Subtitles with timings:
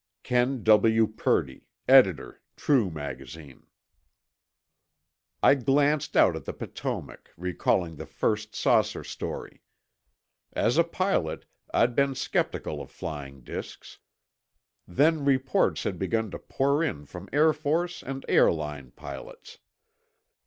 [0.23, 1.05] KEN W.
[1.05, 3.67] PURDY, EDITOR, TRUE MAGAZINE
[5.43, 9.61] I glanced out at the Potomac, recalling the first saucer story.
[10.53, 13.99] As a pilot, I'd been skeptical of flying disks.
[14.87, 19.59] Then reports had begun to pour in from Air Force and airline pilots.